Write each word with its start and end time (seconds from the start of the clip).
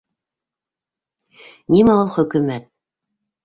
Нимә 1.77 2.01
ул 2.07 2.13
хөкөмәт? 2.19 2.69